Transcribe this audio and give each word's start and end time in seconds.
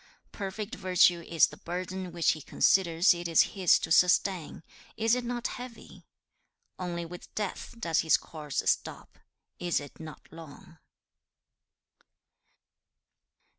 'Perfect 0.31 0.73
virtue 0.73 1.21
is 1.21 1.45
the 1.45 1.57
burden 1.57 2.11
which 2.11 2.31
he 2.31 2.41
considers 2.41 3.13
it 3.13 3.27
is 3.27 3.41
his 3.53 3.77
to 3.77 3.91
sustain; 3.91 4.63
is 4.97 5.13
it 5.13 5.23
not 5.23 5.45
heavy? 5.45 6.07
Only 6.79 7.05
with 7.05 7.31
death 7.35 7.75
does 7.77 7.99
his 7.99 8.17
course 8.17 8.63
stop; 8.65 9.19
is 9.59 9.79
it 9.79 9.99
not 9.99 10.27
long? 10.31 10.79